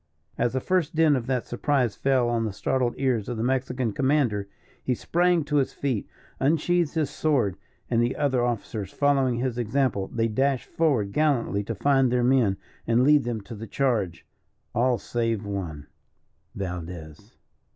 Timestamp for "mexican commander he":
3.43-4.95